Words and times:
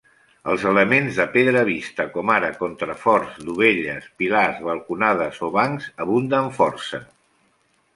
Els 0.53 0.63
elements 0.69 1.19
de 1.19 1.27
pedra 1.35 1.61
vista 1.67 2.07
com 2.15 2.33
ara 2.37 2.49
contraforts, 2.63 3.37
dovelles, 3.51 4.11
pilars, 4.23 4.67
balconades 4.73 5.41
o 5.51 5.55
bancs 5.61 5.91
abunden 6.09 6.55
força. 6.63 7.07